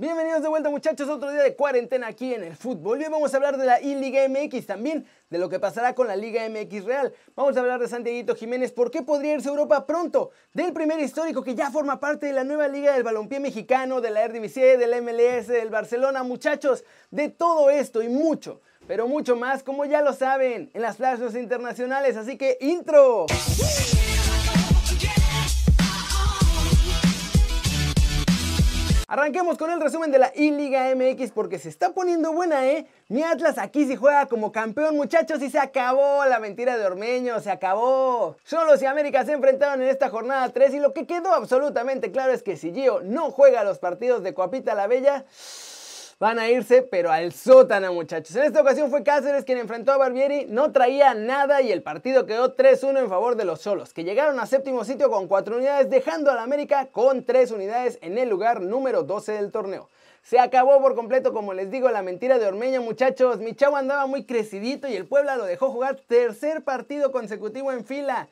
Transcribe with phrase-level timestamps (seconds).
[0.00, 3.00] Bienvenidos de vuelta muchachos, otro día de cuarentena aquí en el fútbol.
[3.00, 6.16] Hoy vamos a hablar de la I-Liga MX, también de lo que pasará con la
[6.16, 7.12] Liga MX Real.
[7.36, 11.00] Vamos a hablar de Santiago Jiménez, por qué podría irse a Europa pronto, del primer
[11.00, 14.78] histórico que ya forma parte de la nueva Liga del Balompié Mexicano, de la Eredivisie,
[14.78, 20.00] del MLS, del Barcelona, muchachos, de todo esto y mucho, pero mucho más, como ya
[20.00, 23.26] lo saben, en las plazas internacionales, así que intro.
[29.10, 32.86] Arranquemos con el resumen de la I-Liga MX porque se está poniendo buena, ¿eh?
[33.08, 37.40] Mi Atlas aquí sí juega como campeón, muchachos, y se acabó la mentira de Ormeño,
[37.40, 38.36] se acabó.
[38.44, 42.32] Solos y América se enfrentaron en esta jornada 3 y lo que quedó absolutamente claro
[42.32, 45.24] es que si Gio no juega los partidos de Coapita la Bella
[46.20, 48.36] van a irse, pero al sótano, muchachos.
[48.36, 52.26] En esta ocasión fue Cáceres quien enfrentó a Barbieri, no traía nada y el partido
[52.26, 55.88] quedó 3-1 en favor de los solos, que llegaron a séptimo sitio con 4 unidades,
[55.88, 59.88] dejando a la América con 3 unidades en el lugar número 12 del torneo.
[60.22, 63.38] Se acabó por completo, como les digo, la mentira de Ormeño, muchachos.
[63.38, 67.86] Mi chavo andaba muy crecidito y el Puebla lo dejó jugar tercer partido consecutivo en
[67.86, 68.28] fila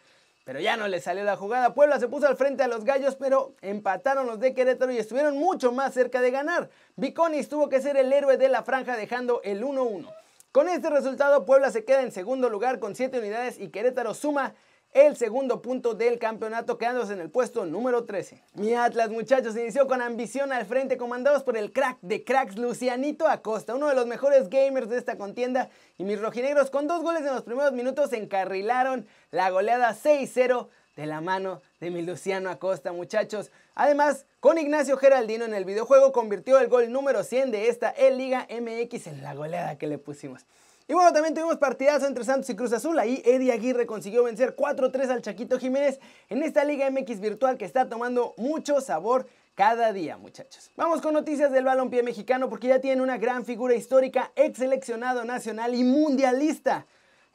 [0.49, 1.75] pero ya no le salió la jugada.
[1.75, 5.37] Puebla se puso al frente a los gallos, pero empataron los de Querétaro y estuvieron
[5.37, 6.71] mucho más cerca de ganar.
[6.97, 10.11] Viconis tuvo que ser el héroe de la franja dejando el 1-1.
[10.51, 14.55] Con este resultado, Puebla se queda en segundo lugar con 7 unidades y Querétaro suma
[14.92, 18.42] el segundo punto del campeonato, quedándose en el puesto número 13.
[18.55, 23.28] Mi Atlas, muchachos, inició con ambición al frente, comandados por el crack de cracks Lucianito
[23.28, 25.69] Acosta, uno de los mejores gamers de esta contienda.
[25.98, 31.06] Y mis rojinegros, con dos goles en los primeros minutos, encarrilaron la goleada 6-0 de
[31.06, 33.52] la mano de mi Luciano Acosta, muchachos.
[33.77, 38.48] Además, con Ignacio Geraldino en el videojuego convirtió el gol número 100 de esta E-Liga
[38.50, 40.45] MX en la goleada que le pusimos.
[40.91, 42.98] Y bueno, también tuvimos partidazo entre Santos y Cruz Azul.
[42.98, 47.67] Ahí Eddie Aguirre consiguió vencer 4-3 al Chaquito Jiménez en esta Liga MX virtual que
[47.67, 50.70] está tomando mucho sabor cada día, muchachos.
[50.77, 55.27] Vamos con noticias del balompié mexicano porque ya tiene una gran figura histórica, ex seleccionado
[55.27, 56.86] nacional y mundialista.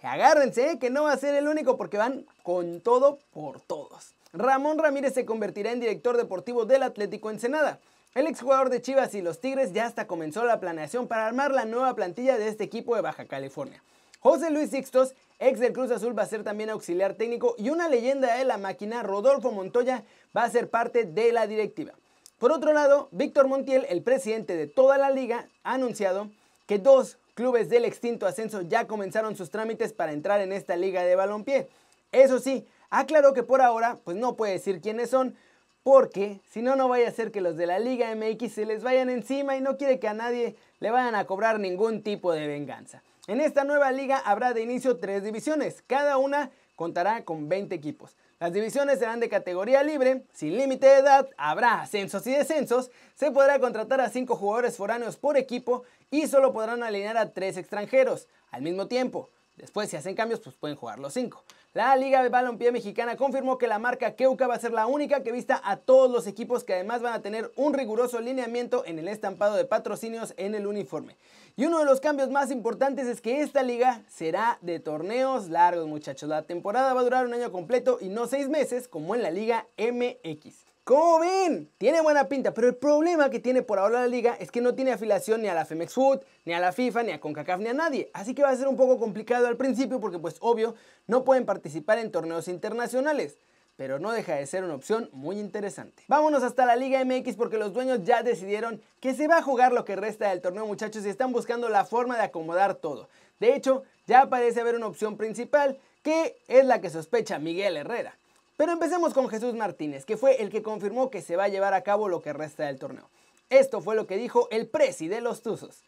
[0.02, 0.80] Agárrense, ¿eh?
[0.80, 4.16] que no va a ser el único porque van con todo por todos.
[4.34, 7.80] Ramón Ramírez se convertirá en director deportivo del Atlético Ensenada.
[8.16, 11.66] El exjugador de Chivas y los Tigres ya hasta comenzó la planeación para armar la
[11.66, 13.82] nueva plantilla de este equipo de Baja California.
[14.20, 17.90] José Luis Sixtos, ex del Cruz Azul, va a ser también auxiliar técnico y una
[17.90, 20.04] leyenda de la máquina, Rodolfo Montoya,
[20.38, 21.94] va a ser parte de la directiva.
[22.38, 26.30] Por otro lado, Víctor Montiel, el presidente de toda la liga, ha anunciado
[26.68, 31.04] que dos clubes del extinto ascenso ya comenzaron sus trámites para entrar en esta liga
[31.04, 31.68] de balompié.
[32.12, 35.36] Eso sí, aclaró que por ahora pues no puede decir quiénes son,
[35.84, 38.84] porque si no, no vaya a ser que los de la Liga MX se les
[38.84, 42.48] vayan encima y no quiere que a nadie le vayan a cobrar ningún tipo de
[42.48, 43.04] venganza.
[43.28, 48.16] En esta nueva liga habrá de inicio tres divisiones, cada una contará con 20 equipos.
[48.40, 53.32] Las divisiones serán de categoría libre, sin límite de edad, habrá ascensos y descensos, se
[53.32, 58.28] podrá contratar a 5 jugadores foráneos por equipo y solo podrán alinear a 3 extranjeros
[58.52, 59.30] al mismo tiempo.
[59.56, 61.42] Después, si hacen cambios, pues pueden jugar los 5.
[61.74, 65.24] La Liga de Balompié Mexicana confirmó que la marca Keuka va a ser la única
[65.24, 69.00] que vista a todos los equipos que además van a tener un riguroso alineamiento en
[69.00, 71.18] el estampado de patrocinios en el uniforme.
[71.56, 75.88] Y uno de los cambios más importantes es que esta liga será de torneos largos,
[75.88, 76.30] muchachos.
[76.30, 79.32] La temporada va a durar un año completo y no seis meses como en la
[79.32, 80.73] Liga MX.
[80.86, 81.72] ¿Cómo ven?
[81.78, 84.76] Tiene buena pinta, pero el problema que tiene por ahora la liga es que no
[84.76, 87.70] tiene afiliación ni a la Femex Food, ni a la FIFA, ni a CONCACAF, ni
[87.70, 88.10] a nadie.
[88.14, 90.76] Así que va a ser un poco complicado al principio porque pues obvio
[91.08, 93.38] no pueden participar en torneos internacionales.
[93.78, 96.04] Pero no deja de ser una opción muy interesante.
[96.10, 99.72] Vámonos hasta la Liga MX porque los dueños ya decidieron que se va a jugar
[99.72, 103.08] lo que resta del torneo muchachos y están buscando la forma de acomodar todo.
[103.40, 108.18] De hecho, ya parece haber una opción principal que es la que sospecha Miguel Herrera.
[108.58, 111.74] Pero empecemos con Jesús Martínez, que fue el que confirmó que se va a llevar
[111.74, 113.10] a cabo lo que resta del torneo.
[113.50, 115.84] Esto fue lo que dijo el presi de los Tuzos.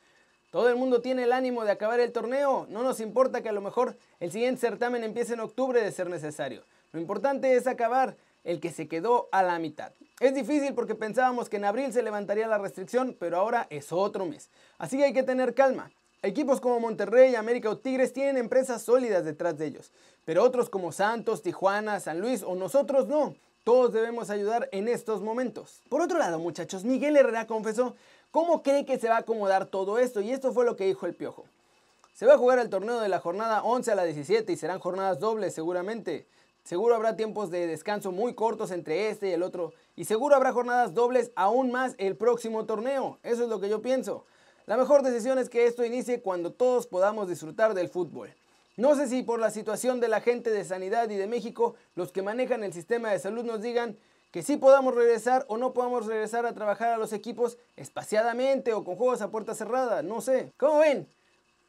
[0.51, 3.53] Todo el mundo tiene el ánimo de acabar el torneo, no nos importa que a
[3.53, 6.63] lo mejor el siguiente certamen empiece en octubre de ser necesario.
[6.93, 8.15] Lo importante es acabar
[8.45, 9.91] el que se quedó a la mitad.
[10.19, 14.25] Es difícil porque pensábamos que en abril se levantaría la restricción, pero ahora es otro
[14.25, 14.49] mes.
[14.77, 15.91] Así que hay que tener calma.
[16.25, 19.91] Equipos como Monterrey, América o Tigres tienen empresas sólidas detrás de ellos,
[20.25, 23.35] pero otros como Santos, Tijuana, San Luis o nosotros no.
[23.63, 25.83] Todos debemos ayudar en estos momentos.
[25.87, 27.95] Por otro lado, muchachos, Miguel Herrera confesó
[28.31, 31.05] cómo cree que se va a acomodar todo esto y esto fue lo que dijo
[31.05, 31.45] el Piojo.
[32.15, 34.79] Se va a jugar el torneo de la jornada 11 a la 17 y serán
[34.79, 36.25] jornadas dobles seguramente.
[36.63, 39.73] Seguro habrá tiempos de descanso muy cortos entre este y el otro.
[39.95, 43.19] Y seguro habrá jornadas dobles aún más el próximo torneo.
[43.21, 44.25] Eso es lo que yo pienso.
[44.65, 48.33] La mejor decisión es que esto inicie cuando todos podamos disfrutar del fútbol.
[48.77, 52.11] No sé si por la situación de la gente de sanidad y de México, los
[52.11, 53.95] que manejan el sistema de salud nos digan
[54.31, 58.83] que sí podamos regresar o no podamos regresar a trabajar a los equipos espaciadamente o
[58.83, 60.51] con juegos a puerta cerrada, no sé.
[60.57, 61.07] ¿Cómo ven?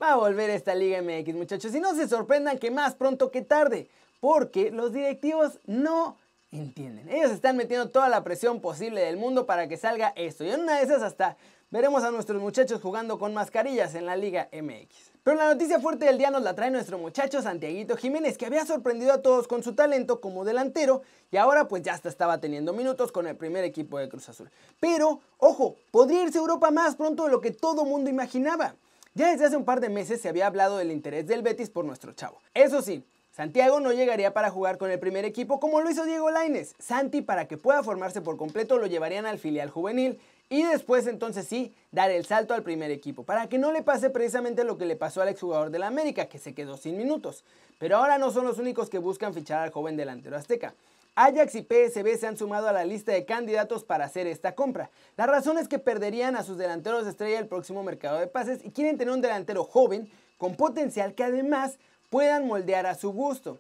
[0.03, 1.75] Va a volver esta Liga MX, muchachos.
[1.75, 3.89] Y no se sorprendan que más pronto que tarde,
[4.21, 6.17] porque los directivos no
[6.51, 7.09] entienden.
[7.09, 10.45] Ellos están metiendo toda la presión posible del mundo para que salga esto.
[10.45, 11.37] Y en una de esas hasta
[11.71, 15.13] veremos a nuestros muchachos jugando con mascarillas en la Liga MX.
[15.23, 18.65] Pero la noticia fuerte del día nos la trae nuestro muchacho Santiaguito Jiménez, que había
[18.65, 21.03] sorprendido a todos con su talento como delantero
[21.33, 24.51] y ahora pues ya hasta estaba teniendo minutos con el primer equipo de Cruz Azul.
[24.79, 28.77] Pero, ojo, podría irse a Europa más pronto de lo que todo mundo imaginaba.
[29.15, 31.85] Ya desde hace un par de meses se había hablado del interés del Betis por
[31.85, 32.39] nuestro chavo.
[32.55, 33.03] Eso sí,
[33.37, 36.75] Santiago no llegaría para jugar con el primer equipo como lo hizo Diego Laines.
[36.79, 41.47] Santi, para que pueda formarse por completo, lo llevarían al filial juvenil y después entonces
[41.47, 44.87] sí dar el salto al primer equipo, para que no le pase precisamente lo que
[44.87, 47.45] le pasó al exjugador de la América, que se quedó sin minutos.
[47.79, 50.75] Pero ahora no son los únicos que buscan fichar al joven delantero azteca.
[51.17, 54.91] Ajax y PSB se han sumado a la lista de candidatos para hacer esta compra.
[55.17, 58.63] La razón es que perderían a sus delanteros de estrella el próximo mercado de pases
[58.63, 61.79] y quieren tener un delantero joven con potencial que además
[62.11, 63.59] puedan moldear a su gusto.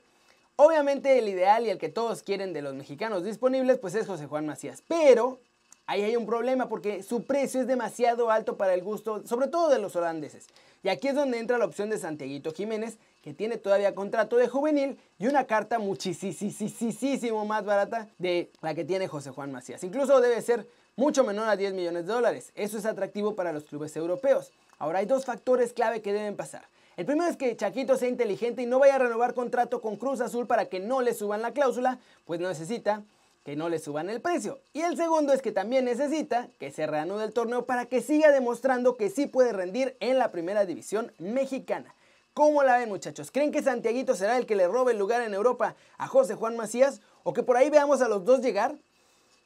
[0.56, 4.26] Obviamente el ideal y el que todos quieren de los mexicanos disponibles pues es José
[4.26, 5.40] Juan Macías, pero
[5.86, 9.68] Ahí hay un problema porque su precio es demasiado alto para el gusto, sobre todo
[9.68, 10.48] de los holandeses.
[10.82, 14.48] Y aquí es donde entra la opción de Santiaguito Jiménez, que tiene todavía contrato de
[14.48, 19.82] juvenil y una carta muchísimo más barata de la que tiene José Juan Macías.
[19.84, 20.66] Incluso debe ser
[20.96, 22.52] mucho menor a 10 millones de dólares.
[22.54, 24.52] Eso es atractivo para los clubes europeos.
[24.78, 26.68] Ahora hay dos factores clave que deben pasar.
[26.96, 30.20] El primero es que Chaquito sea inteligente y no vaya a renovar contrato con Cruz
[30.20, 33.02] Azul para que no le suban la cláusula, pues necesita
[33.46, 34.58] que no le suban el precio.
[34.72, 38.32] Y el segundo es que también necesita que se reanude el torneo para que siga
[38.32, 41.94] demostrando que sí puede rendir en la primera división mexicana.
[42.34, 43.30] ¿Cómo la ven muchachos?
[43.30, 46.56] ¿Creen que Santiaguito será el que le robe el lugar en Europa a José Juan
[46.56, 47.00] Macías?
[47.22, 48.74] ¿O que por ahí veamos a los dos llegar?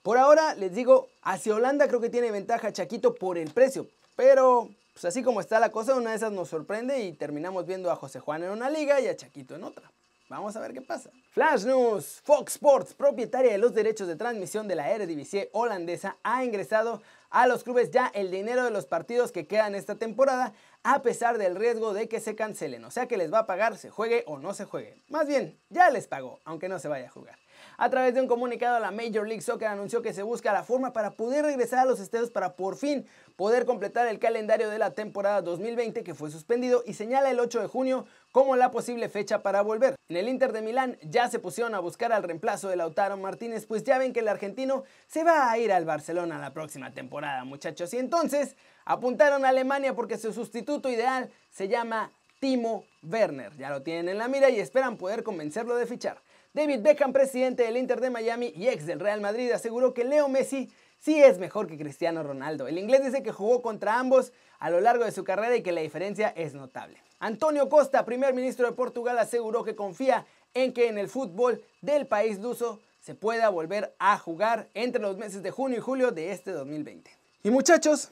[0.03, 3.87] Por ahora les digo, hacia Holanda creo que tiene ventaja Chaquito por el precio.
[4.17, 7.91] Pero pues así como está la cosa, una de esas nos sorprende y terminamos viendo
[7.91, 9.93] a José Juan en una liga y a Chaquito en otra.
[10.31, 11.11] Vamos a ver qué pasa.
[11.33, 12.21] Flash News.
[12.23, 17.49] Fox Sports, propietaria de los derechos de transmisión de la Eredivisie holandesa, ha ingresado a
[17.49, 20.53] los clubes ya el dinero de los partidos que quedan esta temporada,
[20.85, 22.85] a pesar del riesgo de que se cancelen.
[22.85, 25.03] O sea que les va a pagar, se juegue o no se juegue.
[25.09, 27.37] Más bien, ya les pagó, aunque no se vaya a jugar.
[27.83, 30.93] A través de un comunicado, la Major League Soccer anunció que se busca la forma
[30.93, 33.07] para poder regresar a los estadios para por fin
[33.37, 37.59] poder completar el calendario de la temporada 2020 que fue suspendido y señala el 8
[37.59, 39.97] de junio como la posible fecha para volver.
[40.11, 43.65] En el Inter de Milán ya se pusieron a buscar al reemplazo de Lautaro Martínez,
[43.65, 47.45] pues ya ven que el argentino se va a ir al Barcelona la próxima temporada,
[47.45, 47.95] muchachos.
[47.95, 53.57] Y entonces apuntaron a Alemania porque su sustituto ideal se llama Timo Werner.
[53.57, 56.21] Ya lo tienen en la mira y esperan poder convencerlo de fichar.
[56.53, 60.29] David Beckham, presidente del Inter de Miami y ex del Real Madrid, aseguró que Leo
[60.29, 60.69] Messi
[60.99, 62.67] sí es mejor que Cristiano Ronaldo.
[62.67, 65.71] El inglés dice que jugó contra ambos a lo largo de su carrera y que
[65.71, 67.01] la diferencia es notable.
[67.21, 72.09] Antonio Costa, primer ministro de Portugal, aseguró que confía en que en el fútbol del
[72.09, 76.33] país luso se pueda volver a jugar entre los meses de junio y julio de
[76.33, 77.13] este 2020.
[77.45, 78.11] Y muchachos,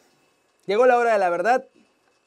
[0.67, 1.65] llegó la hora de la verdad.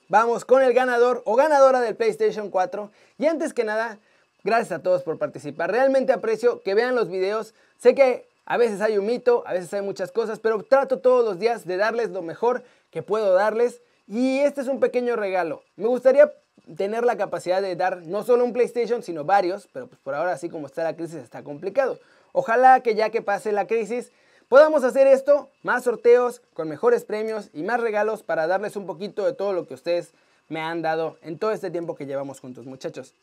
[0.10, 2.92] Vamos con el ganador o ganadora del PlayStation 4.
[3.18, 3.98] Y antes que nada,
[4.44, 5.72] Gracias a todos por participar.
[5.72, 7.54] Realmente aprecio que vean los videos.
[7.78, 11.24] Sé que a veces hay un mito, a veces hay muchas cosas, pero trato todos
[11.24, 13.82] los días de darles lo mejor que puedo darles.
[14.08, 15.62] Y este es un pequeño regalo.
[15.76, 16.32] Me gustaría
[16.76, 20.34] tener la capacidad de dar no solo un PlayStation, sino varios, pero pues por ahora
[20.34, 22.00] así como está la crisis está complicado.
[22.32, 24.12] Ojalá que ya que pase la crisis
[24.50, 29.26] podamos hacer esto, más sorteos con mejores premios y más regalos para darles un poquito
[29.26, 30.14] de todo lo que ustedes
[30.50, 33.14] me han dado en todo este tiempo que llevamos juntos, muchachos.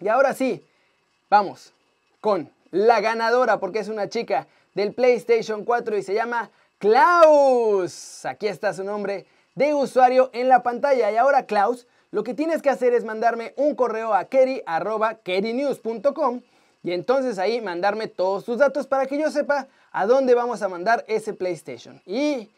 [0.00, 0.66] Y ahora sí,
[1.28, 1.72] vamos
[2.20, 8.24] con la ganadora, porque es una chica del PlayStation 4 y se llama Klaus.
[8.24, 11.10] Aquí está su nombre de usuario en la pantalla.
[11.10, 16.40] Y ahora, Klaus, lo que tienes que hacer es mandarme un correo a keri.kerinews.com
[16.82, 20.68] y entonces ahí mandarme todos tus datos para que yo sepa a dónde vamos a
[20.68, 22.00] mandar ese PlayStation.
[22.06, 22.48] Y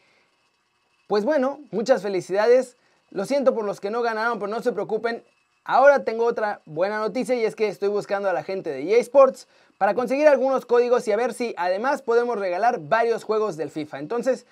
[1.07, 2.77] pues bueno, muchas felicidades.
[3.11, 5.25] Lo siento por los que no ganaron, pero no se preocupen.
[5.65, 8.97] Ahora tengo otra buena noticia y es que estoy buscando a la gente de EA
[8.99, 13.69] Sports para conseguir algunos códigos y a ver si además podemos regalar varios juegos del
[13.69, 13.99] FIFA.
[13.99, 14.45] Entonces,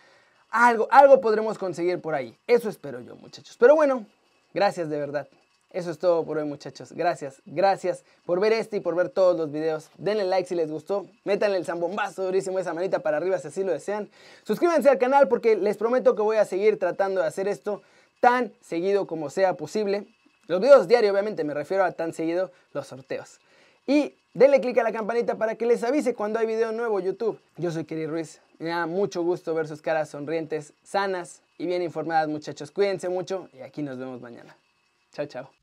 [0.50, 2.38] algo, algo podremos conseguir por ahí.
[2.48, 3.58] Eso espero yo, muchachos.
[3.60, 4.06] Pero bueno,
[4.54, 5.28] gracias de verdad.
[5.74, 6.92] Eso es todo por hoy, muchachos.
[6.94, 9.90] Gracias, gracias por ver este y por ver todos los videos.
[9.98, 11.08] Denle like si les gustó.
[11.26, 14.10] Métanle el zambombazo durísimo, esa manita para arriba si así lo desean.
[14.44, 17.82] Suscríbanse al canal porque les prometo que voy a seguir tratando de hacer esto
[18.20, 20.08] tan seguido como sea posible.
[20.52, 23.40] Los videos diarios, obviamente, me refiero a tan seguido los sorteos.
[23.88, 27.40] y denle click a la campanita para que les avise cuando hay video nuevo YouTube.
[27.56, 28.42] Yo soy Keri Ruiz.
[28.60, 32.70] Me da mucho gusto ver sus caras sonrientes, sanas y bien informadas muchachos.
[32.70, 34.58] Cuídense mucho y aquí nos vemos mañana.
[35.14, 35.61] Chao, chao.